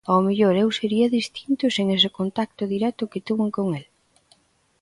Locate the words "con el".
3.57-3.85